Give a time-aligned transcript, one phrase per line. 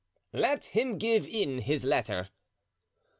[0.33, 2.29] "Let him give in his letter."